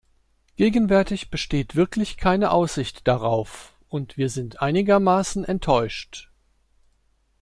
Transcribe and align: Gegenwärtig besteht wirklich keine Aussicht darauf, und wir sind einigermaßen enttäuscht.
Gegenwärtig 0.55 1.29
besteht 1.29 1.75
wirklich 1.75 2.17
keine 2.17 2.49
Aussicht 2.49 3.07
darauf, 3.07 3.77
und 3.87 4.17
wir 4.17 4.31
sind 4.31 4.59
einigermaßen 4.59 5.43
enttäuscht. 5.43 6.31